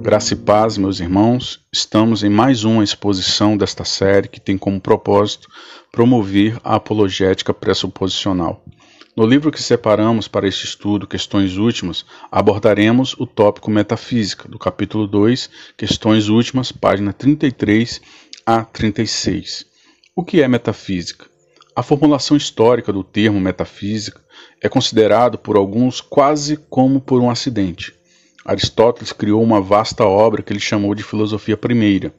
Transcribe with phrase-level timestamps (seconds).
[0.00, 4.80] Graça e paz, meus irmãos, estamos em mais uma exposição desta série que tem como
[4.80, 5.48] propósito
[5.92, 8.64] promover a apologética pressuposicional.
[9.14, 15.08] No livro que separamos para este estudo, Questões Últimas, abordaremos o tópico Metafísica, do capítulo
[15.08, 18.00] 2, Questões Últimas, página 33
[18.50, 19.66] a 36.
[20.16, 21.26] O que é metafísica?
[21.76, 24.22] A formulação histórica do termo metafísica
[24.58, 27.92] é considerado por alguns quase como por um acidente.
[28.46, 32.14] Aristóteles criou uma vasta obra que ele chamou de Filosofia Primeira.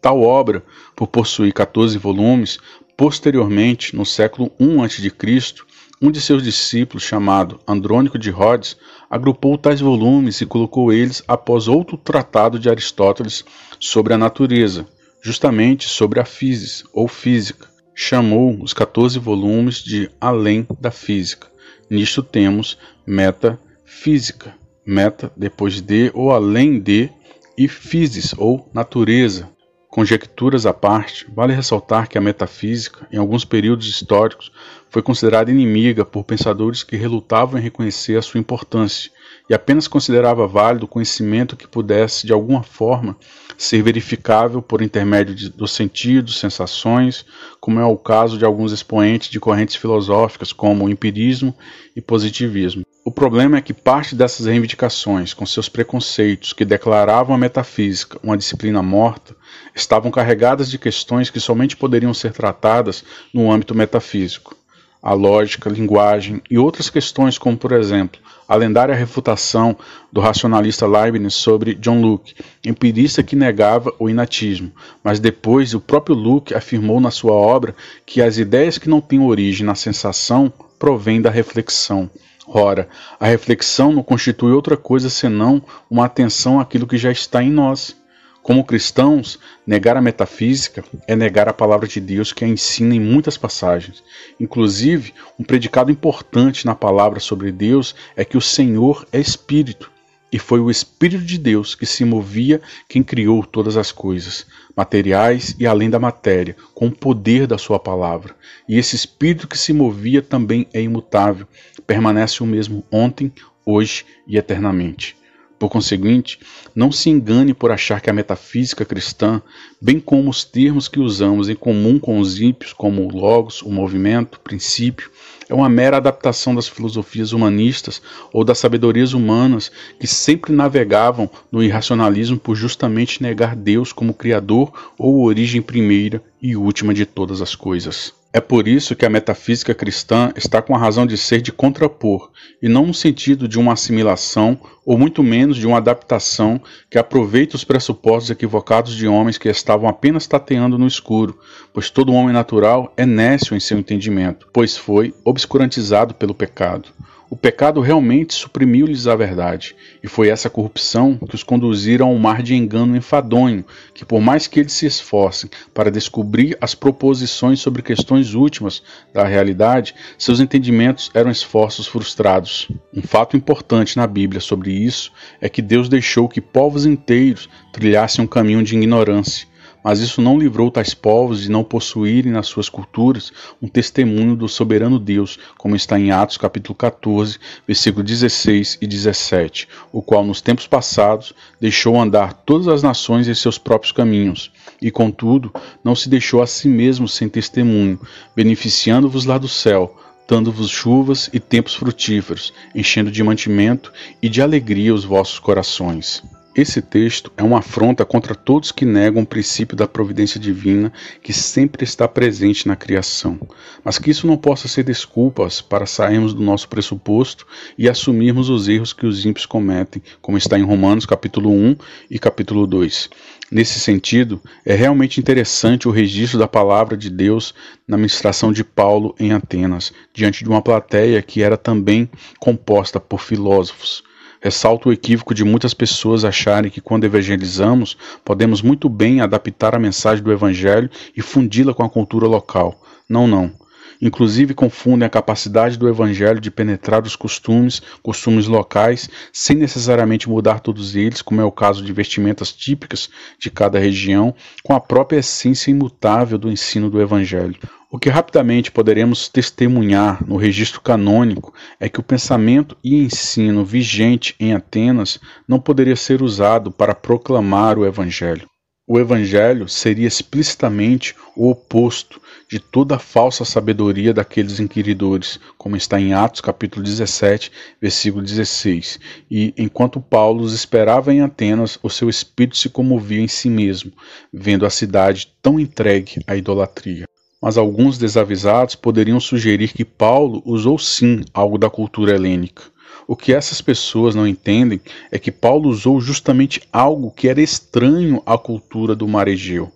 [0.00, 2.60] Tal obra, por possuir 14 volumes,
[2.96, 5.64] posteriormente, no século I a.C.,
[6.00, 8.76] um de seus discípulos, chamado Andrônico de Rhodes,
[9.10, 13.44] agrupou tais volumes e colocou eles após outro tratado de Aristóteles
[13.80, 14.86] sobre a natureza,
[15.22, 17.68] justamente sobre a physis ou física.
[17.94, 21.46] Chamou os 14 volumes de Além da Física.
[21.88, 27.08] Nisto temos metafísica meta depois de ou além de
[27.56, 29.48] e physis ou natureza.
[29.88, 34.50] Conjecturas à parte, vale ressaltar que a metafísica, em alguns períodos históricos,
[34.88, 39.10] foi considerada inimiga por pensadores que relutavam em reconhecer a sua importância
[39.50, 43.16] e apenas considerava válido o conhecimento que pudesse, de alguma forma,
[43.62, 47.24] ser verificável por intermédio de, dos sentidos, sensações,
[47.60, 51.54] como é o caso de alguns expoentes de correntes filosóficas como o empirismo
[51.94, 52.82] e positivismo.
[53.04, 58.36] O problema é que parte dessas reivindicações, com seus preconceitos que declaravam a metafísica uma
[58.36, 59.36] disciplina morta,
[59.76, 64.56] estavam carregadas de questões que somente poderiam ser tratadas no âmbito metafísico.
[65.00, 68.20] A lógica, linguagem e outras questões, como por exemplo
[68.52, 69.74] a lendária refutação
[70.12, 74.70] do racionalista Leibniz sobre John Locke, empirista que negava o inatismo,
[75.02, 79.20] mas depois o próprio Locke afirmou na sua obra que as ideias que não têm
[79.20, 82.10] origem na sensação provêm da reflexão.
[82.46, 87.50] Ora, a reflexão não constitui outra coisa senão uma atenção àquilo que já está em
[87.50, 87.96] nós.
[88.42, 93.00] Como cristãos, negar a metafísica é negar a palavra de Deus que a ensina em
[93.00, 94.02] muitas passagens.
[94.40, 99.92] Inclusive, um predicado importante na palavra sobre Deus é que o Senhor é Espírito,
[100.32, 104.44] e foi o Espírito de Deus que se movia quem criou todas as coisas,
[104.74, 108.34] materiais e além da matéria, com o poder da sua palavra.
[108.68, 111.46] E esse Espírito que se movia também é imutável,
[111.86, 113.30] permanece o mesmo ontem,
[113.64, 115.21] hoje e eternamente.
[115.62, 116.40] Por conseguinte,
[116.74, 119.40] não se engane por achar que a metafísica cristã,
[119.80, 123.70] bem como os termos que usamos em comum com os ímpios, como o logos, o
[123.70, 125.08] movimento, o princípio,
[125.48, 128.02] é uma mera adaptação das filosofias humanistas
[128.32, 129.70] ou das sabedorias humanas
[130.00, 136.56] que sempre navegavam no irracionalismo por justamente negar Deus como Criador ou origem primeira e
[136.56, 138.12] última de todas as coisas.
[138.34, 142.30] É por isso que a metafísica cristã está com a razão de ser de contrapor,
[142.62, 147.56] e não no sentido de uma assimilação, ou muito menos de uma adaptação que aproveita
[147.56, 151.38] os pressupostos equivocados de homens que estavam apenas tateando no escuro,
[151.74, 156.88] pois todo homem natural é nécio em seu entendimento, pois foi obscurantizado pelo pecado.
[157.32, 162.42] O pecado realmente suprimiu-lhes a verdade, e foi essa corrupção que os conduziram ao mar
[162.42, 167.80] de engano enfadonho, que por mais que eles se esforcem para descobrir as proposições sobre
[167.80, 168.82] questões últimas
[169.14, 172.68] da realidade, seus entendimentos eram esforços frustrados.
[172.94, 175.10] Um fato importante na Bíblia sobre isso
[175.40, 179.46] é que Deus deixou que povos inteiros trilhassem um caminho de ignorância,
[179.82, 184.48] mas isso não livrou tais povos de não possuírem nas suas culturas um testemunho do
[184.48, 190.40] soberano Deus, como está em Atos capítulo 14, versículo 16 e 17, o qual nos
[190.40, 196.08] tempos passados deixou andar todas as nações em seus próprios caminhos, e contudo não se
[196.08, 198.00] deixou a si mesmo sem testemunho,
[198.34, 204.94] beneficiando-vos lá do céu, dando-vos chuvas e tempos frutíferos, enchendo de mantimento e de alegria
[204.94, 206.22] os vossos corações.
[206.54, 210.92] Esse texto é uma afronta contra todos que negam o princípio da providência divina
[211.22, 213.40] que sempre está presente na criação,
[213.82, 217.46] mas que isso não possa ser desculpas para sairmos do nosso pressuposto
[217.78, 221.74] e assumirmos os erros que os ímpios cometem, como está em Romanos capítulo 1
[222.10, 223.08] e capítulo 2.
[223.50, 227.54] Nesse sentido, é realmente interessante o registro da palavra de Deus
[227.88, 233.22] na ministração de Paulo em Atenas, diante de uma plateia que era também composta por
[233.22, 234.04] filósofos.
[234.42, 239.78] Ressalto o equívoco de muitas pessoas acharem que quando evangelizamos, podemos muito bem adaptar a
[239.78, 242.82] mensagem do evangelho e fundi-la com a cultura local.
[243.08, 243.52] Não, não.
[244.00, 250.58] Inclusive confundem a capacidade do evangelho de penetrar os costumes, costumes locais, sem necessariamente mudar
[250.58, 253.08] todos eles, como é o caso de vestimentas típicas
[253.38, 254.34] de cada região,
[254.64, 257.54] com a própria essência imutável do ensino do evangelho.
[257.94, 264.34] O que rapidamente poderemos testemunhar no registro canônico é que o pensamento e ensino vigente
[264.40, 268.48] em Atenas não poderia ser usado para proclamar o Evangelho.
[268.88, 272.18] O Evangelho seria explicitamente o oposto
[272.50, 278.98] de toda a falsa sabedoria daqueles inquiridores, como está em Atos capítulo 17, versículo 16.
[279.30, 283.92] E enquanto Paulo os esperava em Atenas, o seu espírito se comovia em si mesmo,
[284.32, 287.04] vendo a cidade tão entregue à idolatria
[287.42, 292.62] mas alguns desavisados poderiam sugerir que Paulo usou sim algo da cultura helênica.
[293.08, 294.80] O que essas pessoas não entendem
[295.10, 299.72] é que Paulo usou justamente algo que era estranho à cultura do mar Egeu.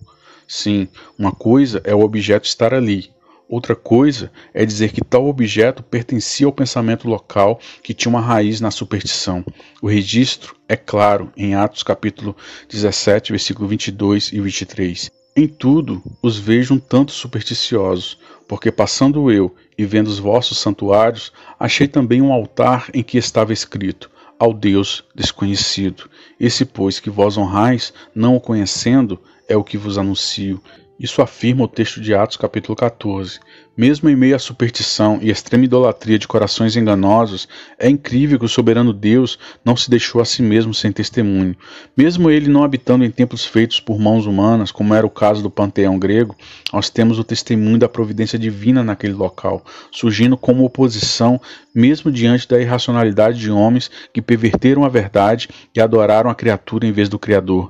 [0.47, 0.87] Sim,
[1.19, 3.11] uma coisa é o objeto estar ali,
[3.49, 8.61] outra coisa é dizer que tal objeto pertencia ao pensamento local que tinha uma raiz
[8.61, 9.45] na superstição.
[9.83, 12.37] O registro é claro em Atos capítulo
[12.69, 15.16] 17, versículo 22 e 23.
[15.39, 18.19] Em tudo os vejo um tanto supersticiosos,
[18.49, 21.31] porque passando eu e vendo os vossos santuários,
[21.61, 26.09] achei também um altar em que estava escrito: Ao Deus desconhecido.
[26.41, 30.59] Esse, pois, que vós honrais, não o conhecendo, é o que vos anuncio.
[30.99, 33.39] Isso afirma o texto de Atos, capítulo 14.
[33.77, 37.47] Mesmo em meio à superstição e extrema idolatria de corações enganosos,
[37.79, 41.55] é incrível que o soberano Deus não se deixou a si mesmo sem testemunho.
[41.95, 45.51] Mesmo ele não habitando em templos feitos por mãos humanas, como era o caso do
[45.51, 46.35] panteão grego,
[46.73, 51.39] nós temos o testemunho da providência divina naquele local, surgindo como oposição,
[51.75, 56.93] mesmo diante da irracionalidade de homens que perverteram a verdade e adoraram a criatura em
[56.93, 57.69] vez do Criador.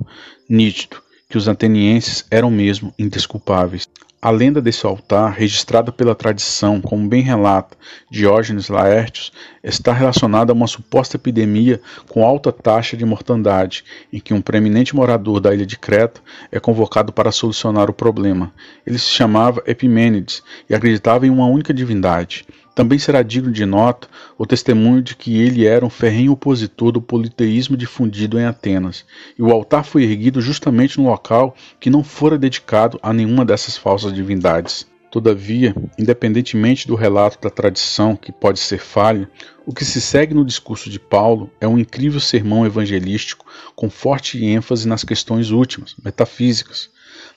[0.49, 3.87] Nítido que os atenienses eram mesmo indesculpáveis.
[4.19, 7.77] A lenda desse altar, registrada pela tradição, como bem relata
[8.09, 9.31] Diógenes Laertius,
[9.63, 11.79] está relacionada a uma suposta epidemia
[12.09, 16.19] com alta taxa de mortandade, em que um preeminente morador da ilha de Creta
[16.51, 18.51] é convocado para solucionar o problema.
[18.87, 22.43] Ele se chamava Epimênides e acreditava em uma única divindade.
[22.77, 24.07] Também será digno de nota
[24.37, 29.03] o testemunho de que ele era um ferrenho opositor do politeísmo difundido em Atenas,
[29.35, 33.75] e o altar foi erguido justamente no local que não fora dedicado a nenhuma dessas
[33.75, 34.85] falsas divindades.
[35.09, 39.27] Todavia, independentemente do relato da tradição, que pode ser falho,
[39.65, 43.43] o que se segue no discurso de Paulo é um incrível sermão evangelístico
[43.75, 46.91] com forte ênfase nas questões últimas, metafísicas,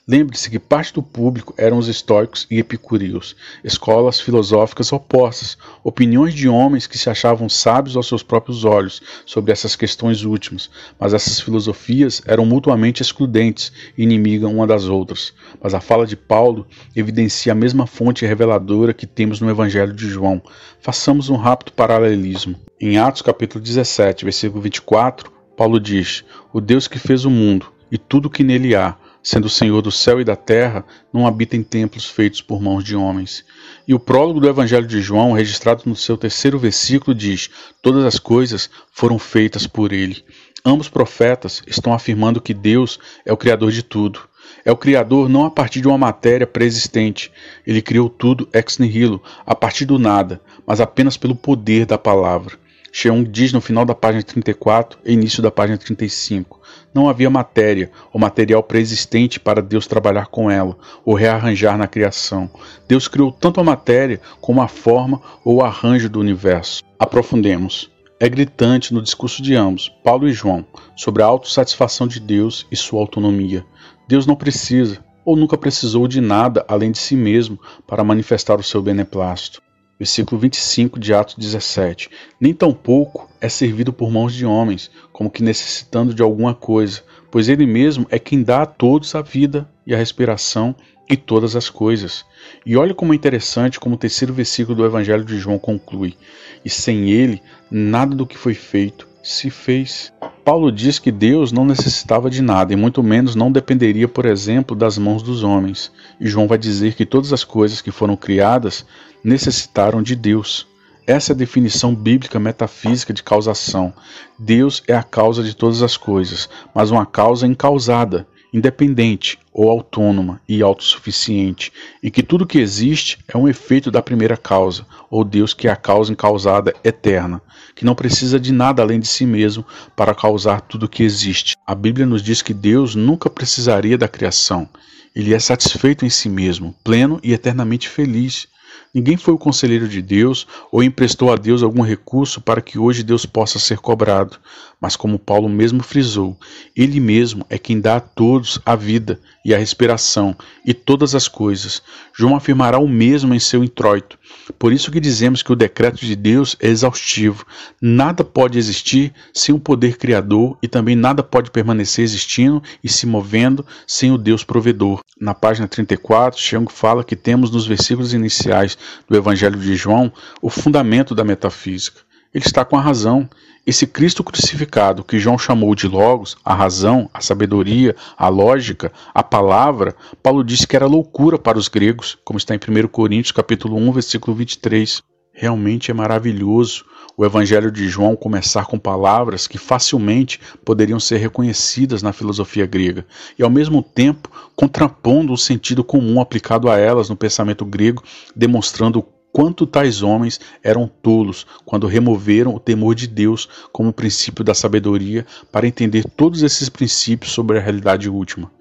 [0.07, 6.49] Lembre-se que parte do público eram os estoicos e epicúreos, escolas filosóficas opostas, opiniões de
[6.49, 11.39] homens que se achavam sábios aos seus próprios olhos sobre essas questões últimas, mas essas
[11.39, 15.33] filosofias eram mutuamente excludentes e inimigas uma das outras.
[15.61, 16.65] Mas a fala de Paulo
[16.95, 20.41] evidencia a mesma fonte reveladora que temos no Evangelho de João.
[20.79, 22.59] Façamos um rápido paralelismo.
[22.79, 27.99] Em Atos capítulo 17, versículo 24, Paulo diz: O Deus que fez o mundo e
[27.99, 31.63] tudo que nele há, sendo o Senhor do céu e da terra, não habita em
[31.63, 33.45] templos feitos por mãos de homens.
[33.87, 37.49] E o prólogo do Evangelho de João, registrado no seu terceiro versículo, diz:
[37.81, 40.23] Todas as coisas foram feitas por ele.
[40.63, 44.21] Ambos profetas estão afirmando que Deus é o Criador de tudo.
[44.63, 47.31] É o Criador não a partir de uma matéria preexistente.
[47.65, 52.60] Ele criou tudo ex nihilo, a partir do nada, mas apenas pelo poder da palavra.
[52.93, 56.59] Cheon diz no final da página 34 e início da página 35.
[56.93, 62.49] Não havia matéria ou material preexistente para Deus trabalhar com ela ou rearranjar na criação.
[62.89, 66.83] Deus criou tanto a matéria como a forma ou o arranjo do universo.
[66.99, 67.89] Aprofundemos.
[68.19, 70.63] É gritante no discurso de ambos, Paulo e João,
[70.95, 73.65] sobre a autossatisfação de Deus e sua autonomia.
[74.07, 78.63] Deus não precisa ou nunca precisou de nada além de si mesmo para manifestar o
[78.63, 79.61] seu beneplácito
[80.01, 82.09] versículo 25 de Atos 17.
[82.39, 87.47] Nem tampouco é servido por mãos de homens, como que necessitando de alguma coisa, pois
[87.47, 90.75] ele mesmo é quem dá a todos a vida e a respiração
[91.07, 92.25] e todas as coisas.
[92.65, 96.17] E olha como é interessante como o terceiro versículo do Evangelho de João conclui:
[96.65, 97.39] E sem ele,
[97.69, 100.11] nada do que foi feito se fez.
[100.43, 104.75] Paulo diz que Deus não necessitava de nada e muito menos não dependeria, por exemplo,
[104.75, 105.91] das mãos dos homens.
[106.19, 108.83] E João vai dizer que todas as coisas que foram criadas
[109.23, 110.67] necessitaram de Deus.
[111.05, 113.93] Essa é a definição bíblica metafísica de causação.
[114.37, 120.41] Deus é a causa de todas as coisas, mas uma causa incausada, independente ou autônoma
[120.47, 125.53] e autossuficiente, e que tudo que existe é um efeito da primeira causa, ou Deus
[125.53, 127.41] que é a causa incausada eterna,
[127.75, 129.65] que não precisa de nada além de si mesmo
[129.95, 131.55] para causar tudo que existe.
[131.65, 134.67] A Bíblia nos diz que Deus nunca precisaria da criação.
[135.15, 138.47] Ele é satisfeito em si mesmo, pleno e eternamente feliz.
[138.93, 143.03] Ninguém foi o conselheiro de Deus ou emprestou a Deus algum recurso para que hoje
[143.03, 144.37] Deus possa ser cobrado.
[144.81, 146.37] Mas, como Paulo mesmo frisou,
[146.75, 150.35] Ele mesmo é quem dá a todos a vida e a respiração
[150.65, 151.81] e todas as coisas.
[152.13, 154.19] João afirmará o mesmo em seu introito.
[154.57, 157.45] Por isso que dizemos que o decreto de Deus é exaustivo.
[157.81, 163.05] Nada pode existir sem o poder criador e também nada pode permanecer existindo e se
[163.05, 164.99] movendo sem o Deus provedor.
[165.19, 168.60] Na página 34, Chiang fala que temos nos versículos iniciais
[169.07, 172.01] do Evangelho de João o fundamento da metafísica.
[172.33, 173.29] Ele está com a razão.
[173.67, 179.21] Esse Cristo crucificado, que João chamou de Logos, a razão, a sabedoria, a lógica, a
[179.21, 183.77] palavra, Paulo disse que era loucura para os gregos, como está em 1 Coríntios capítulo
[183.77, 185.03] 1, versículo 23.
[185.33, 186.85] Realmente é maravilhoso
[187.17, 193.05] o Evangelho de João começar com palavras que facilmente poderiam ser reconhecidas na filosofia grega,
[193.37, 198.03] e ao mesmo tempo contrapondo o sentido comum aplicado a elas no pensamento grego,
[198.35, 204.53] demonstrando quanto tais homens eram tolos quando removeram o temor de Deus como princípio da
[204.53, 208.51] sabedoria para entender todos esses princípios sobre a realidade última.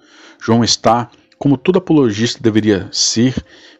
[0.40, 3.34] João está, como todo apologista deveria ser,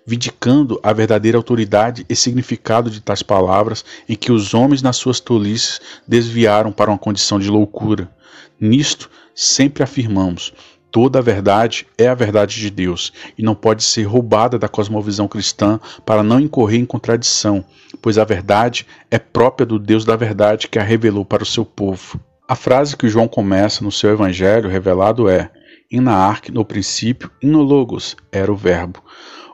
[0.07, 5.21] vindicando a verdadeira autoridade e significado de tais palavras em que os homens, nas suas
[5.21, 8.11] tolices, desviaram para uma condição de loucura.
[8.59, 10.55] Nisto, sempre afirmamos:
[10.91, 15.29] Toda a verdade é a verdade de Deus e não pode ser roubada da cosmovisão
[15.29, 17.63] cristã para não incorrer em contradição,
[18.01, 21.67] pois a verdade é própria do Deus da verdade que a revelou para o seu
[21.67, 22.19] povo.
[22.49, 25.51] A frase que João começa no seu evangelho revelado é:
[25.91, 29.03] Inaark no princípio, inologos era o verbo.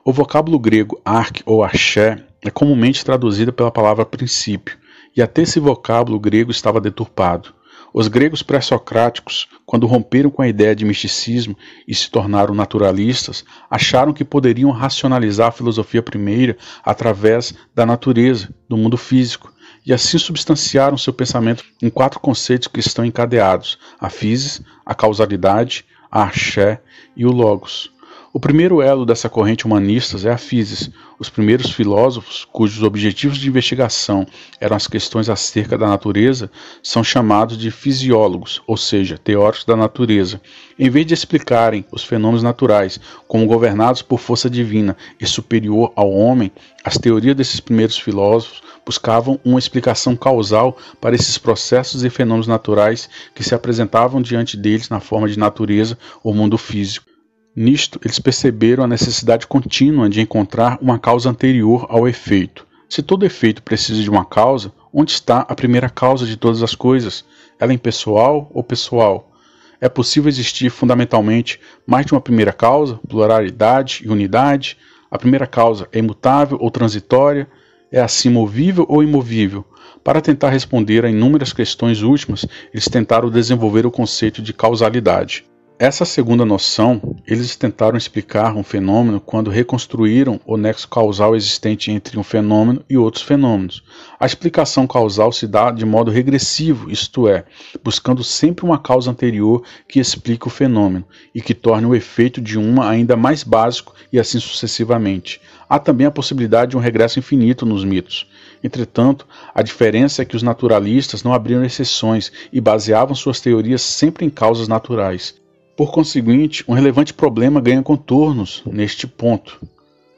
[0.05, 4.77] O vocábulo grego ark ou axé é comumente traduzido pela palavra princípio,
[5.17, 7.55] e até esse vocábulo grego estava deturpado.
[7.95, 11.57] Os gregos pré-socráticos, quando romperam com a ideia de misticismo
[11.89, 18.77] e se tornaram naturalistas, acharam que poderiam racionalizar a filosofia primeira através da natureza, do
[18.77, 19.51] mundo físico,
[19.87, 25.87] e assim substanciaram seu pensamento em quatro conceitos que estão encadeados: a physis, a causalidade,
[26.11, 26.81] axé
[27.17, 27.93] e o logos.
[28.37, 33.49] O primeiro elo dessa corrente humanistas é a physis, os primeiros filósofos, cujos objetivos de
[33.49, 34.27] investigação
[34.61, 36.51] eram as questões acerca da natureza,
[36.83, 40.39] são chamados de fisiólogos, ou seja, teóricos da natureza.
[40.79, 46.13] Em vez de explicarem os fenômenos naturais como governados por força divina e superior ao
[46.13, 46.53] homem,
[46.85, 53.09] as teorias desses primeiros filósofos buscavam uma explicação causal para esses processos e fenômenos naturais
[53.35, 57.16] que se apresentavam diante deles na forma de natureza ou mundo físico.
[57.59, 62.67] Nisto, eles perceberam a necessidade contínua de encontrar uma causa anterior ao efeito.
[62.87, 66.75] Se todo efeito precisa de uma causa, onde está a primeira causa de todas as
[66.75, 67.25] coisas?
[67.59, 69.33] Ela é impessoal ou pessoal?
[69.81, 74.77] É possível existir fundamentalmente mais de uma primeira causa, pluralidade e unidade?
[75.11, 77.49] A primeira causa é imutável ou transitória?
[77.91, 79.65] É assim movível ou imovível?
[80.05, 85.47] Para tentar responder a inúmeras questões últimas, eles tentaram desenvolver o conceito de causalidade.
[85.79, 92.19] Essa segunda noção, eles tentaram explicar um fenômeno quando reconstruíram o nexo causal existente entre
[92.19, 93.85] um fenômeno e outros fenômenos.
[94.19, 97.45] A explicação causal se dá de modo regressivo, isto é,
[97.85, 101.05] buscando sempre uma causa anterior que explique o fenômeno
[101.35, 105.43] e que torne o efeito de uma ainda mais básico e assim sucessivamente.
[105.69, 108.27] Há também a possibilidade de um regresso infinito nos mitos.
[108.65, 114.25] Entretanto, a diferença é que os naturalistas não abriram exceções e baseavam suas teorias sempre
[114.25, 115.35] em causas naturais.
[115.77, 119.61] Por conseguinte, um relevante problema ganha contornos neste ponto.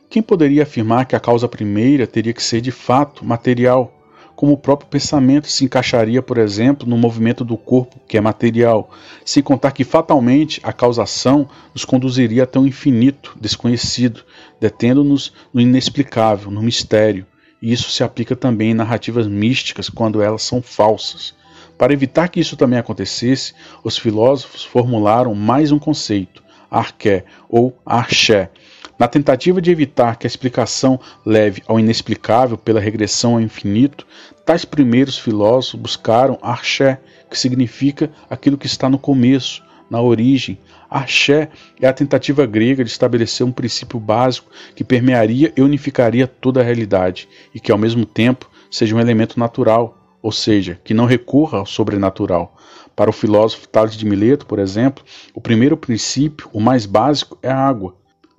[0.09, 3.93] Quem poderia afirmar que a causa primeira teria que ser de fato material,
[4.37, 8.89] como o próprio pensamento se encaixaria, por exemplo, no movimento do corpo, que é material,
[9.25, 14.23] sem contar que fatalmente a causação nos conduziria até um infinito desconhecido,
[14.61, 17.27] detendo-nos no inexplicável, no mistério.
[17.61, 21.35] E isso se aplica também em narrativas místicas quando elas são falsas.
[21.79, 23.55] Para evitar que isso também acontecesse,
[23.85, 28.51] os filósofos formularam mais um conceito, arché ou arché,
[28.99, 34.05] na tentativa de evitar que a explicação leve ao inexplicável pela regressão ao infinito,
[34.45, 36.99] tais primeiros filósofos buscaram arché,
[37.31, 40.59] que significa aquilo que está no começo, na origem.
[40.91, 41.49] Arché
[41.81, 46.65] é a tentativa grega de estabelecer um princípio básico que permearia e unificaria toda a
[46.65, 49.98] realidade e que, ao mesmo tempo, seja um elemento natural,
[50.29, 52.55] ou seja, que não recorra ao sobrenatural.
[52.95, 57.49] Para o filósofo Tales de Mileto, por exemplo, o primeiro princípio, o mais básico, é
[57.49, 57.97] a água.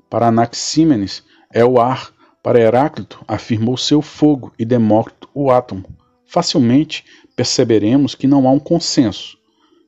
[0.08, 2.12] Para Anaxímenes, é o ar.
[2.44, 5.84] Para Heráclito, afirmou seu fogo e Demócrito o átomo.
[6.28, 7.04] Facilmente
[7.36, 9.36] perceberemos que não há um consenso.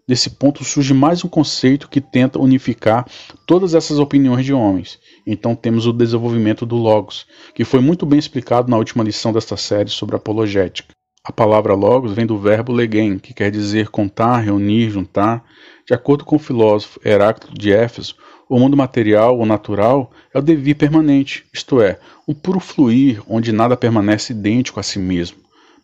[0.07, 3.07] Desse ponto surge mais um conceito que tenta unificar
[3.45, 4.97] todas essas opiniões de homens.
[5.27, 9.55] Então temos o desenvolvimento do Logos, que foi muito bem explicado na última lição desta
[9.55, 10.95] série sobre apologética.
[11.23, 15.45] A palavra logos vem do verbo legen, que quer dizer contar, reunir, juntar.
[15.85, 18.15] De acordo com o filósofo Heráclito de Éfeso,
[18.49, 23.51] o mundo material ou natural é o devir permanente, isto é, um puro fluir onde
[23.51, 25.37] nada permanece idêntico a si mesmo,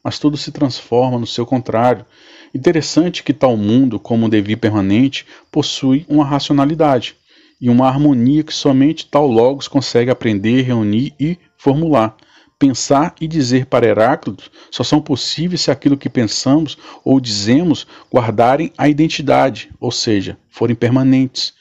[0.04, 2.04] mas tudo se transforma no seu contrário.
[2.52, 7.16] Interessante que tal mundo, como um devir permanente, possui uma racionalidade
[7.62, 12.18] e uma harmonia que somente tal logos consegue aprender, reunir e formular.
[12.60, 18.74] Pensar e dizer para Heráclito só são possíveis se aquilo que pensamos ou dizemos guardarem
[18.76, 21.54] a identidade, ou seja, forem permanentes.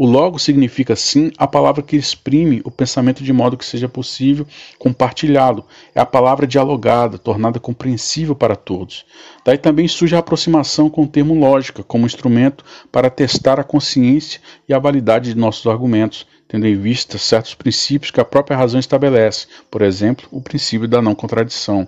[0.00, 4.46] O logo significa, sim, a palavra que exprime o pensamento de modo que seja possível
[4.78, 5.66] compartilhá-lo.
[5.92, 9.04] É a palavra dialogada, tornada compreensível para todos.
[9.44, 14.40] Daí também surge a aproximação com o termo lógica, como instrumento para testar a consciência
[14.68, 18.80] e a validade de nossos argumentos tendo em vista certos princípios que a própria razão
[18.80, 21.86] estabelece, por exemplo, o princípio da não contradição.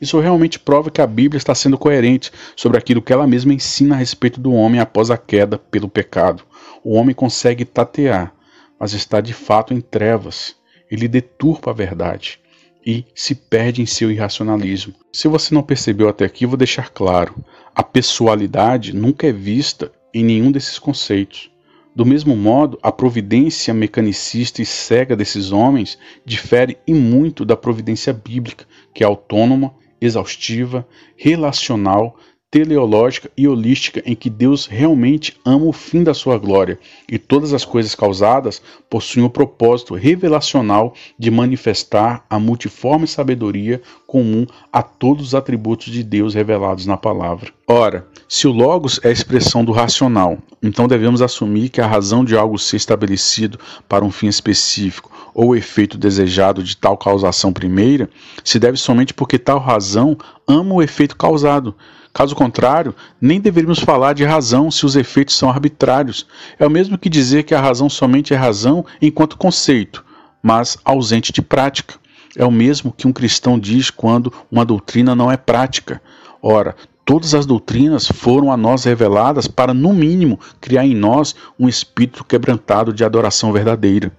[0.00, 3.94] Isso realmente prova que a Bíblia está sendo coerente sobre aquilo que ela mesma ensina
[3.94, 6.42] a respeito do homem após a queda pelo pecado.
[6.82, 8.32] O homem consegue tatear,
[8.78, 10.56] mas está de fato em trevas.
[10.90, 12.40] Ele deturpa a verdade
[12.84, 14.94] e se perde em seu irracionalismo.
[15.12, 17.44] Se você não percebeu até aqui, vou deixar claro:
[17.74, 21.49] a pessoalidade nunca é vista em nenhum desses conceitos.
[21.94, 28.12] Do mesmo modo, a providência mecanicista e cega desses homens difere e muito da providência
[28.12, 32.16] bíblica, que é autônoma, exaustiva, relacional,
[32.50, 37.52] teleológica e holística em que Deus realmente ama o fim da sua glória e todas
[37.54, 45.28] as coisas causadas possuem o propósito revelacional de manifestar a multiforme sabedoria comum a todos
[45.28, 47.52] os atributos de Deus revelados na palavra.
[47.68, 52.24] Ora, se o Logos é a expressão do racional, então devemos assumir que a razão
[52.24, 57.52] de algo ser estabelecido para um fim específico ou o efeito desejado de tal causação
[57.52, 58.10] primeira
[58.42, 61.76] se deve somente porque tal razão ama o efeito causado
[62.12, 66.26] Caso contrário, nem deveríamos falar de razão se os efeitos são arbitrários.
[66.58, 70.04] É o mesmo que dizer que a razão somente é razão enquanto conceito,
[70.42, 71.94] mas ausente de prática.
[72.36, 76.02] É o mesmo que um cristão diz quando uma doutrina não é prática.
[76.42, 81.68] Ora, todas as doutrinas foram a nós reveladas para, no mínimo, criar em nós um
[81.68, 84.12] espírito quebrantado de adoração verdadeira.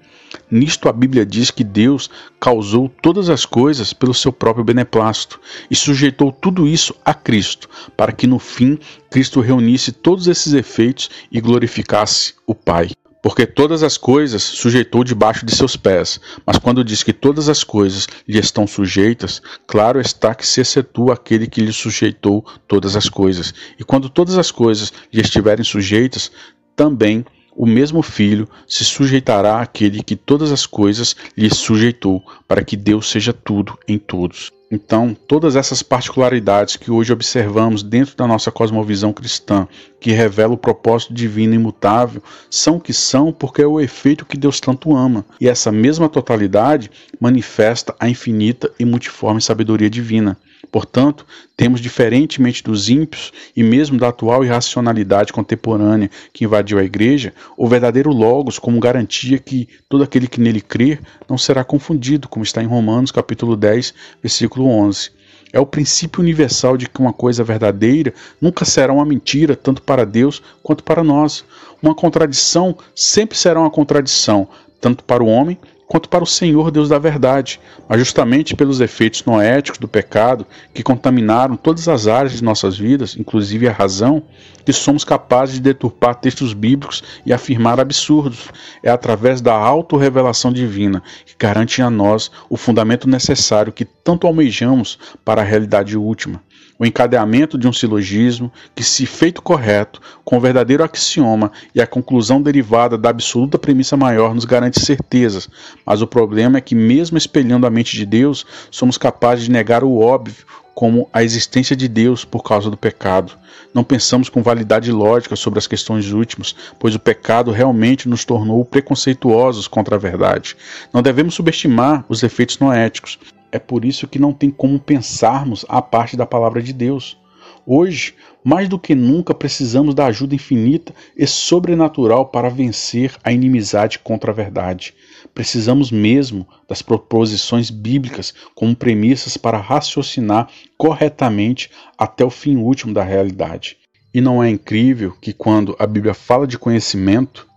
[0.50, 5.39] Nisto a Bíblia diz que Deus causou todas as coisas pelo seu próprio beneplácito
[5.70, 8.78] e sujeitou tudo isso a Cristo, para que no fim
[9.10, 12.91] Cristo reunisse todos esses efeitos e glorificasse o Pai.
[13.22, 17.63] Porque todas as coisas sujeitou debaixo de seus pés, mas quando diz que todas as
[17.63, 23.08] coisas lhe estão sujeitas, claro está que se excetua aquele que lhe sujeitou todas as
[23.08, 23.54] coisas.
[23.78, 26.32] E quando todas as coisas lhe estiverem sujeitas,
[26.76, 27.24] também
[27.56, 33.10] o mesmo Filho se sujeitará àquele que todas as coisas lhe sujeitou, para que Deus
[33.10, 34.52] seja tudo em todos.
[34.72, 39.68] Então, todas essas particularidades que hoje observamos dentro da nossa cosmovisão cristã,
[40.00, 44.38] que revela o propósito divino imutável, são o que são porque é o efeito que
[44.38, 45.26] Deus tanto ama.
[45.42, 50.38] E essa mesma totalidade manifesta a infinita e multiforme sabedoria divina.
[50.72, 51.26] Portanto,
[51.58, 57.68] temos, diferentemente dos ímpios e mesmo da atual irracionalidade contemporânea que invadiu a igreja, o
[57.68, 62.64] verdadeiro Logos como garantia que todo aquele que nele crer não será confundido, como está
[62.64, 65.12] em Romanos capítulo 10, versículo 11.
[65.52, 70.06] É o princípio universal de que uma coisa verdadeira nunca será uma mentira, tanto para
[70.06, 71.44] Deus quanto para nós.
[71.84, 74.48] Uma contradição sempre será uma contradição,
[74.80, 75.58] tanto para o homem
[75.91, 80.82] quanto para o Senhor Deus da verdade, mas justamente pelos efeitos noéticos do pecado que
[80.82, 84.23] contaminaram todas as áreas de nossas vidas, inclusive a razão,
[84.65, 88.47] que somos capazes de deturpar textos bíblicos e afirmar absurdos.
[88.82, 94.97] É através da autorrevelação divina que garante a nós o fundamento necessário que tanto almejamos
[95.25, 96.41] para a realidade última
[96.82, 101.86] o encadeamento de um silogismo que, se feito correto, com o verdadeiro axioma e a
[101.86, 105.48] conclusão derivada da absoluta premissa maior, nos garante certezas.
[105.86, 109.84] Mas o problema é que, mesmo espelhando a mente de Deus, somos capazes de negar
[109.84, 113.34] o óbvio, como a existência de Deus por causa do pecado.
[113.72, 118.65] Não pensamos com validade lógica sobre as questões últimas, pois o pecado realmente nos tornou
[118.65, 120.58] preconceituosos contra a verdade.
[120.91, 123.20] Não devemos subestimar os efeitos noéticos.
[123.52, 127.18] É por isso que não tem como pensarmos a parte da palavra de Deus.
[127.66, 134.00] Hoje, mais do que nunca, precisamos da ajuda infinita e sobrenatural para vencer a inimizade
[134.00, 134.94] contra a verdade.
[135.34, 143.04] Precisamos mesmo das proposições bíblicas como premissas para raciocinar corretamente até o fim último da
[143.04, 143.78] realidade.
[144.14, 147.48] E não é incrível que quando a Bíblia fala de conhecimento,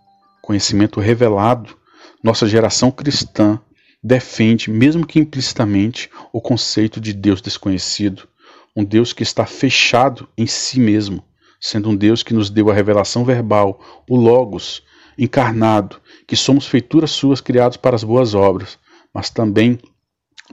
[0.42, 1.76] conhecimento revelado,
[2.22, 3.60] nossa geração cristã
[4.04, 8.28] defende, mesmo que implicitamente, o conceito de Deus desconhecido,
[8.76, 11.24] um Deus que está fechado em si mesmo,
[11.58, 14.82] sendo um Deus que nos deu a revelação verbal, o Logos,
[15.16, 18.78] encarnado, que somos feituras suas criados para as boas obras,
[19.14, 19.78] mas também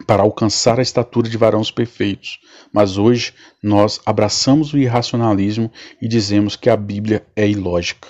[0.08, 2.40] para alcançar a estatura de varões perfeitos.
[2.72, 5.70] Mas hoje nós abraçamos o irracionalismo
[6.02, 8.08] e dizemos que a Bíblia é ilógica.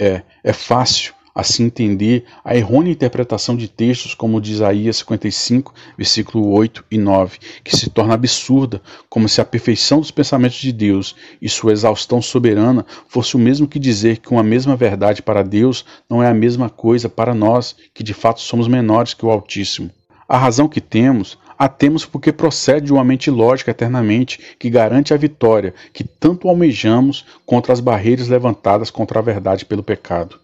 [0.00, 6.50] É, é fácil assim entender a errônea interpretação de textos como de Isaías 55, versículo
[6.50, 11.14] 8 e 9, que se torna absurda, como se a perfeição dos pensamentos de Deus
[11.40, 15.84] e sua exaustão soberana fosse o mesmo que dizer que uma mesma verdade para Deus
[16.08, 19.90] não é a mesma coisa para nós, que de fato somos menores que o Altíssimo.
[20.28, 25.12] A razão que temos, a temos porque procede de uma mente lógica eternamente, que garante
[25.12, 30.38] a vitória que tanto almejamos contra as barreiras levantadas contra a verdade pelo pecado.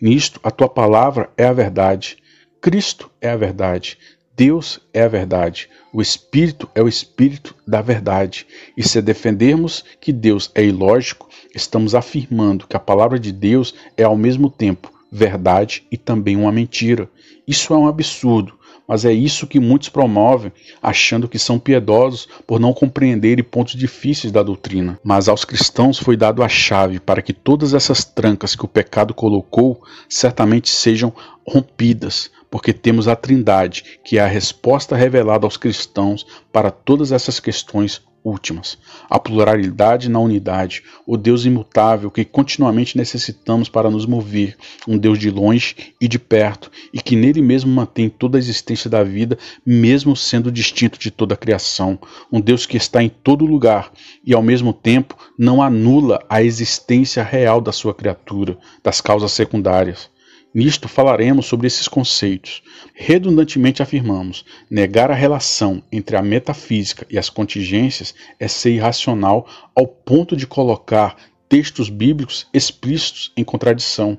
[0.00, 2.16] Nisto, a tua palavra é a verdade,
[2.60, 3.96] Cristo é a verdade,
[4.36, 8.46] Deus é a verdade, o Espírito é o Espírito da verdade.
[8.76, 14.04] E se defendermos que Deus é ilógico, estamos afirmando que a palavra de Deus é
[14.04, 17.08] ao mesmo tempo verdade e também uma mentira.
[17.46, 18.54] Isso é um absurdo,
[18.90, 20.50] mas é isso que muitos promovem,
[20.82, 24.98] achando que são piedosos por não compreenderem pontos difíceis da doutrina.
[25.04, 29.14] Mas aos cristãos foi dado a chave para que todas essas trancas que o pecado
[29.14, 31.14] colocou certamente sejam
[31.46, 37.38] rompidas, porque temos a Trindade, que é a resposta revelada aos cristãos para todas essas
[37.38, 38.78] questões últimas.
[39.08, 44.56] A pluralidade na unidade, o Deus imutável que continuamente necessitamos para nos mover,
[44.86, 48.90] um Deus de longe e de perto, e que nele mesmo mantém toda a existência
[48.90, 51.98] da vida, mesmo sendo distinto de toda a criação.
[52.30, 53.92] Um Deus que está em todo lugar
[54.24, 60.10] e ao mesmo tempo não anula a existência real da sua criatura, das causas secundárias.
[60.52, 62.62] Nisto falaremos sobre esses conceitos.
[62.92, 69.86] Redundantemente afirmamos: negar a relação entre a metafísica e as contingências é ser irracional ao
[69.86, 71.16] ponto de colocar
[71.48, 74.18] textos bíblicos explícitos em contradição.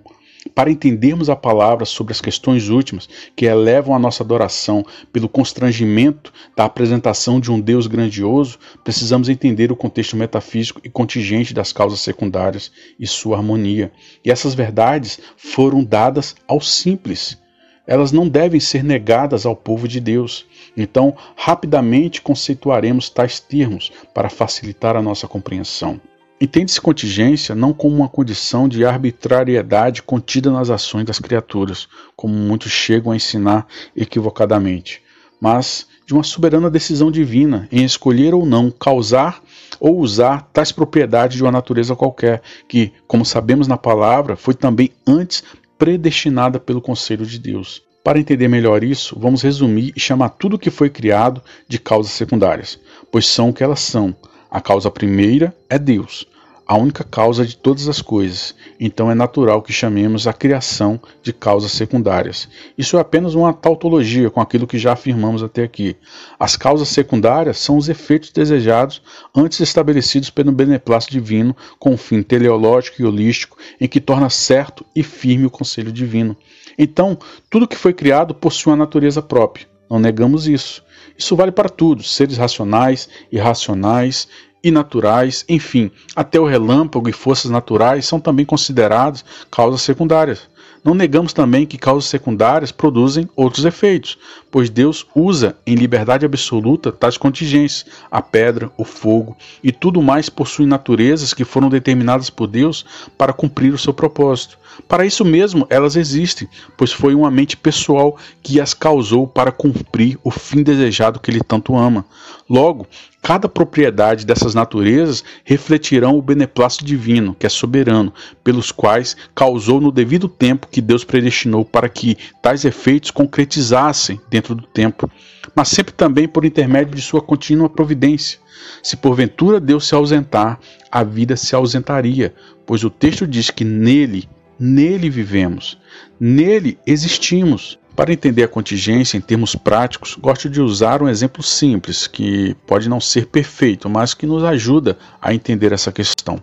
[0.55, 6.33] Para entendermos a palavra sobre as questões últimas que elevam a nossa adoração pelo constrangimento
[6.55, 12.01] da apresentação de um Deus grandioso, precisamos entender o contexto metafísico e contingente das causas
[12.01, 13.91] secundárias e sua harmonia.
[14.25, 17.37] E essas verdades foram dadas aos simples.
[17.85, 20.45] Elas não devem ser negadas ao povo de Deus.
[20.75, 26.01] Então, rapidamente conceituaremos tais termos para facilitar a nossa compreensão.
[26.41, 32.71] Entende-se contingência não como uma condição de arbitrariedade contida nas ações das criaturas, como muitos
[32.71, 35.03] chegam a ensinar equivocadamente,
[35.39, 39.39] mas de uma soberana decisão divina em escolher ou não causar
[39.79, 44.89] ou usar tais propriedades de uma natureza qualquer, que, como sabemos na palavra, foi também
[45.05, 45.43] antes
[45.77, 47.83] predestinada pelo conselho de Deus.
[48.03, 52.13] Para entender melhor isso, vamos resumir e chamar tudo o que foi criado de causas
[52.13, 52.79] secundárias,
[53.11, 54.15] pois são o que elas são.
[54.49, 56.27] A causa primeira é Deus,
[56.71, 61.33] a única causa de todas as coisas, então é natural que chamemos a criação de
[61.33, 62.47] causas secundárias.
[62.77, 65.97] Isso é apenas uma tautologia com aquilo que já afirmamos até aqui.
[66.39, 69.01] As causas secundárias são os efeitos desejados
[69.35, 74.85] antes estabelecidos pelo beneplácito divino com o fim teleológico e holístico em que torna certo
[74.95, 76.37] e firme o conselho divino.
[76.77, 79.67] Então, tudo que foi criado possui uma natureza própria.
[79.89, 80.81] Não negamos isso.
[81.17, 84.25] Isso vale para tudo, seres racionais, irracionais,
[84.63, 90.49] e naturais, enfim, até o relâmpago e forças naturais são também considerados causas secundárias.
[90.83, 94.17] Não negamos também que causas secundárias produzem outros efeitos,
[94.49, 100.27] pois Deus usa em liberdade absoluta tais contingências, a pedra, o fogo e tudo mais
[100.27, 102.83] possuem naturezas que foram determinadas por Deus
[103.15, 104.57] para cumprir o seu propósito.
[104.87, 110.17] Para isso mesmo elas existem, pois foi uma mente pessoal que as causou para cumprir
[110.23, 112.03] o fim desejado que ele tanto ama.
[112.49, 112.87] Logo,
[113.21, 118.11] Cada propriedade dessas naturezas refletirão o beneplácito divino, que é soberano,
[118.43, 124.55] pelos quais causou no devido tempo que Deus predestinou para que tais efeitos concretizassem dentro
[124.55, 125.09] do tempo,
[125.55, 128.39] mas sempre também por intermédio de sua contínua providência.
[128.81, 130.59] Se porventura Deus se ausentar,
[130.91, 132.33] a vida se ausentaria,
[132.65, 134.27] pois o texto diz que nele,
[134.59, 135.77] nele vivemos,
[136.19, 142.07] nele existimos para entender a contingência em termos práticos, gosto de usar um exemplo simples,
[142.07, 146.39] que pode não ser perfeito, mas que nos ajuda a entender essa questão.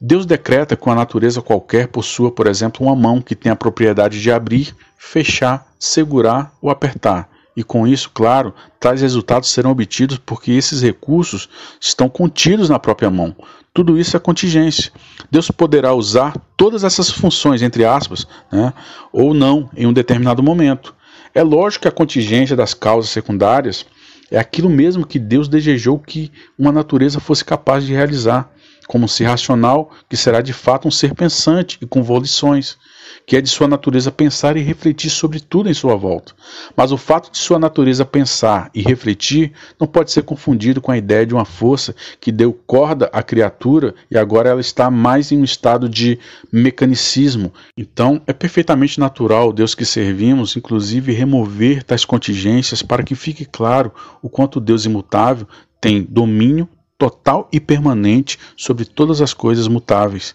[0.00, 4.20] Deus decreta que uma natureza qualquer possua, por exemplo, uma mão que tem a propriedade
[4.20, 7.28] de abrir, fechar, segurar ou apertar.
[7.56, 11.48] E com isso, claro, tais resultados serão obtidos porque esses recursos
[11.80, 13.34] estão contidos na própria mão.
[13.72, 14.92] Tudo isso é contingência.
[15.30, 18.72] Deus poderá usar todas essas funções, entre aspas, né,
[19.12, 20.94] ou não, em um determinado momento.
[21.34, 23.84] É lógico que a contingência das causas secundárias
[24.30, 28.50] é aquilo mesmo que Deus desejou que uma natureza fosse capaz de realizar,
[28.86, 32.76] como um ser racional que será de fato um ser pensante e com volições
[33.26, 36.34] que é de sua natureza pensar e refletir sobre tudo em sua volta.
[36.76, 40.98] Mas o fato de sua natureza pensar e refletir não pode ser confundido com a
[40.98, 45.38] ideia de uma força que deu corda à criatura e agora ela está mais em
[45.38, 46.18] um estado de
[46.52, 47.52] mecanicismo.
[47.76, 53.92] Então, é perfeitamente natural Deus que servimos, inclusive, remover tais contingências para que fique claro
[54.22, 55.46] o quanto Deus imutável
[55.80, 60.34] tem domínio total e permanente sobre todas as coisas mutáveis.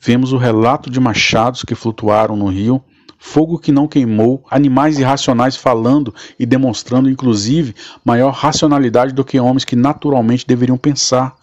[0.00, 2.82] Vemos o relato de machados que flutuaram no rio,
[3.18, 9.64] fogo que não queimou, animais irracionais falando e demonstrando, inclusive, maior racionalidade do que homens
[9.64, 11.34] que naturalmente deveriam pensar.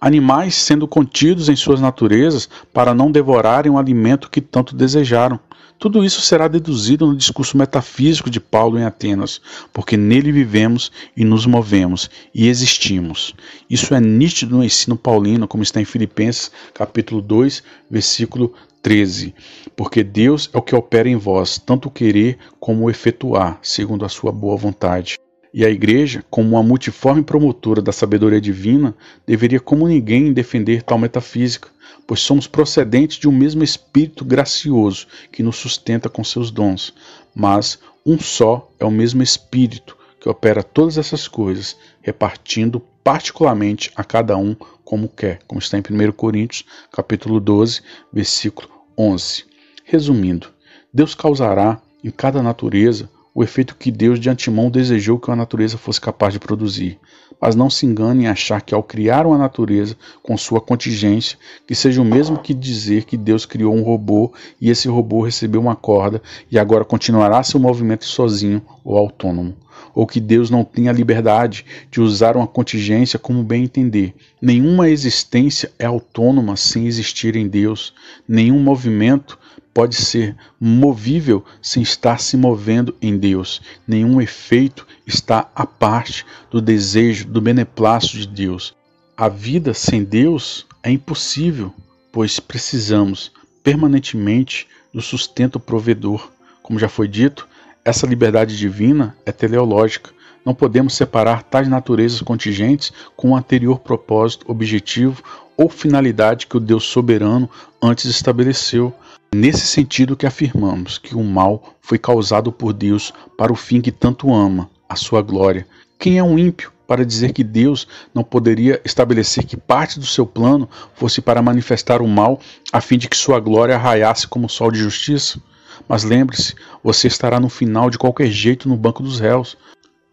[0.00, 5.40] Animais sendo contidos em suas naturezas para não devorarem o alimento que tanto desejaram.
[5.78, 9.40] Tudo isso será deduzido no discurso metafísico de Paulo em Atenas,
[9.72, 13.34] porque nele vivemos e nos movemos e existimos.
[13.68, 19.34] Isso é nítido no ensino paulino, como está em Filipenses, capítulo 2, versículo 13.
[19.76, 24.04] Porque Deus é o que opera em vós, tanto o querer como o efetuar, segundo
[24.04, 25.18] a sua boa vontade.
[25.56, 28.92] E a Igreja, como uma multiforme promotora da sabedoria divina,
[29.24, 31.68] deveria como ninguém defender tal metafísica,
[32.08, 36.92] pois somos procedentes de um mesmo Espírito gracioso que nos sustenta com seus dons.
[37.32, 44.02] Mas um só é o mesmo Espírito que opera todas essas coisas, repartindo particularmente a
[44.02, 47.80] cada um como quer, como está em 1 Coríntios, capítulo 12,
[48.12, 49.44] versículo 11.
[49.84, 50.48] Resumindo,
[50.92, 55.76] Deus causará em cada natureza o efeito que Deus de antemão desejou que a natureza
[55.76, 57.00] fosse capaz de produzir.
[57.40, 61.74] Mas não se engane em achar que ao criar uma natureza com sua contingência, que
[61.74, 65.74] seja o mesmo que dizer que Deus criou um robô e esse robô recebeu uma
[65.74, 69.56] corda e agora continuará seu movimento sozinho ou autônomo.
[69.92, 74.14] Ou que Deus não tenha liberdade de usar uma contingência como bem entender.
[74.40, 77.92] Nenhuma existência é autônoma sem existir em Deus.
[78.26, 79.38] Nenhum movimento
[79.74, 83.60] pode ser movível sem estar se movendo em Deus.
[83.86, 88.74] Nenhum efeito está à parte do desejo, do beneplácito de Deus.
[89.16, 91.74] A vida sem Deus é impossível,
[92.12, 93.32] pois precisamos
[93.64, 96.30] permanentemente do sustento provedor.
[96.62, 97.48] Como já foi dito,
[97.84, 100.10] essa liberdade divina é teleológica.
[100.44, 105.22] Não podemos separar tais naturezas contingentes com o anterior propósito, objetivo
[105.56, 107.48] ou finalidade que o Deus soberano
[107.82, 108.94] antes estabeleceu.
[109.36, 113.90] Nesse sentido que afirmamos que o mal foi causado por Deus para o fim que
[113.90, 115.66] tanto ama, a sua glória.
[115.98, 120.24] Quem é um ímpio para dizer que Deus não poderia estabelecer que parte do seu
[120.24, 122.38] plano fosse para manifestar o mal,
[122.72, 125.42] a fim de que sua glória raiasse como sol de justiça?
[125.88, 129.56] Mas lembre-se, você estará no final de qualquer jeito no banco dos réus.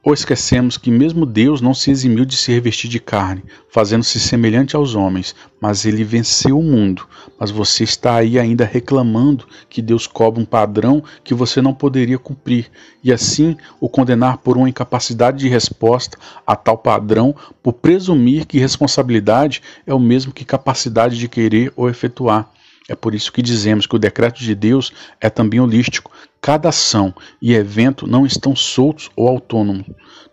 [0.03, 4.75] Ou esquecemos que mesmo Deus não se eximiu de se revestir de carne, fazendo-se semelhante
[4.75, 7.07] aos homens, mas ele venceu o mundo.
[7.39, 12.17] Mas você está aí ainda reclamando que Deus cobra um padrão que você não poderia
[12.17, 12.71] cumprir,
[13.03, 18.57] e assim o condenar por uma incapacidade de resposta a tal padrão, por presumir que
[18.57, 22.51] responsabilidade é o mesmo que capacidade de querer ou efetuar.
[22.91, 26.11] É por isso que dizemos que o decreto de Deus é também holístico.
[26.41, 29.85] Cada ação e evento não estão soltos ou autônomos.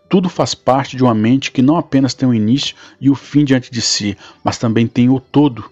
[0.09, 3.45] Tudo faz parte de uma mente que não apenas tem o início e o fim
[3.45, 5.71] diante de si, mas também tem o todo,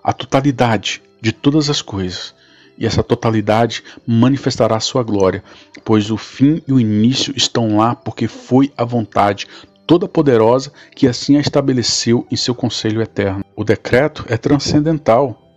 [0.00, 2.32] a totalidade de todas as coisas.
[2.78, 5.42] E essa totalidade manifestará a sua glória,
[5.84, 9.48] pois o fim e o início estão lá porque foi a vontade
[9.88, 13.44] toda poderosa que assim a estabeleceu em seu conselho eterno.
[13.56, 15.47] O decreto é transcendental,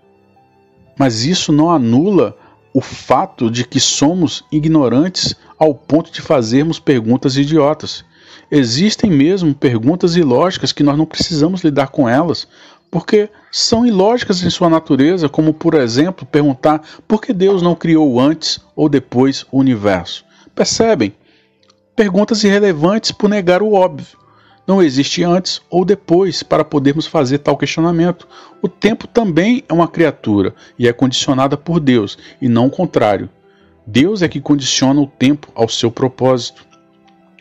[0.97, 2.37] mas isso não anula
[2.73, 8.05] o fato de que somos ignorantes ao ponto de fazermos perguntas idiotas.
[8.49, 12.47] Existem mesmo perguntas ilógicas que nós não precisamos lidar com elas,
[12.89, 18.19] porque são ilógicas em sua natureza, como por exemplo perguntar por que Deus não criou
[18.19, 20.25] antes ou depois o universo.
[20.53, 21.13] Percebem?
[21.95, 24.20] Perguntas irrelevantes por negar o óbvio
[24.67, 28.27] não existe antes ou depois para podermos fazer tal questionamento.
[28.61, 33.29] O tempo também é uma criatura e é condicionada por Deus, e não o contrário.
[33.85, 36.65] Deus é que condiciona o tempo ao seu propósito.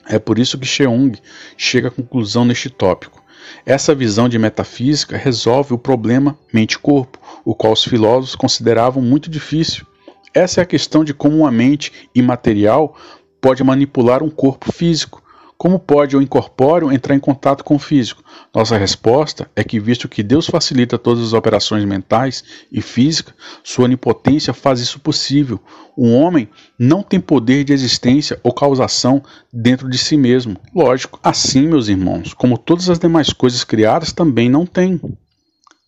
[0.06, 1.12] É por isso que Cheung
[1.56, 3.22] chega à conclusão neste tópico.
[3.64, 9.86] Essa visão de metafísica resolve o problema mente-corpo, o qual os filósofos consideravam muito difícil.
[10.32, 12.96] Essa é a questão de como uma mente imaterial
[13.40, 15.22] pode manipular um corpo físico?
[15.60, 18.24] Como pode o incorpóreo entrar em contato com o físico?
[18.54, 22.42] Nossa resposta é que, visto que Deus facilita todas as operações mentais
[22.72, 25.60] e físicas, sua onipotência faz isso possível.
[25.94, 30.56] O homem não tem poder de existência ou causação dentro de si mesmo.
[30.74, 34.98] Lógico, assim, meus irmãos, como todas as demais coisas criadas, também não tem.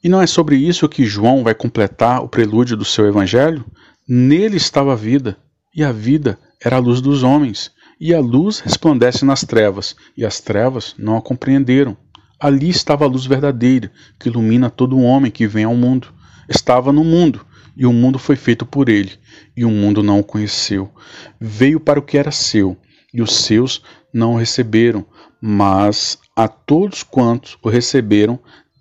[0.05, 3.65] E não é sobre isso que João vai completar o prelúdio do seu evangelho?
[4.07, 5.39] Nele estava a vida,
[5.75, 7.73] e a vida era a luz dos homens.
[8.05, 11.97] E a luz resplandece nas trevas, e as trevas não a compreenderam.
[12.37, 16.13] Ali estava a luz verdadeira, que ilumina todo homem que vem ao mundo.
[16.49, 19.13] Estava no mundo, e o mundo foi feito por ele,
[19.57, 20.91] e o mundo não o conheceu.
[21.41, 22.77] Veio para o que era seu,
[23.15, 25.07] e os seus não o receberam,
[25.41, 28.37] mas a todos quantos o receberam,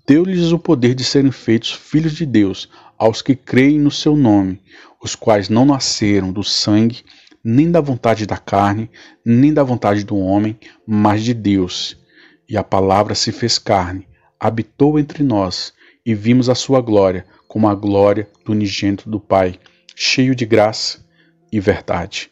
[0.08, 4.60] deu-lhes o poder de serem feitos filhos de Deus, aos que creem no seu nome,
[5.00, 7.04] os quais não nasceram do sangue,
[7.44, 8.90] nem da vontade da carne,
[9.26, 11.98] nem da vontade do homem, mas de Deus.
[12.48, 14.08] E a palavra se fez carne,
[14.40, 15.74] habitou entre nós,
[16.06, 19.60] e vimos a sua glória, como a glória do unigênito do Pai,
[19.96, 21.06] cheio de graça
[21.52, 22.32] e verdade.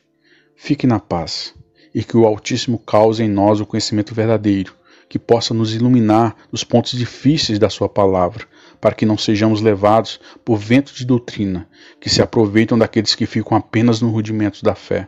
[0.56, 1.54] Fique na paz,
[1.94, 4.74] e que o Altíssimo cause em nós o conhecimento verdadeiro,
[5.08, 8.46] que possa nos iluminar nos pontos difíceis da Sua palavra,
[8.80, 11.68] para que não sejamos levados por ventos de doutrina
[12.00, 15.08] que se aproveitam daqueles que ficam apenas no rudimento da fé.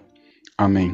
[0.58, 0.92] Amém.